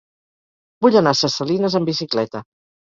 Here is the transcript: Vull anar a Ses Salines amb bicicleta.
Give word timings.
Vull 0.85 0.97
anar 1.03 1.15
a 1.17 1.21
Ses 1.21 1.39
Salines 1.43 1.81
amb 1.83 1.95
bicicleta. 1.95 2.45